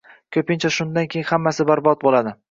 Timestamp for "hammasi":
1.33-1.67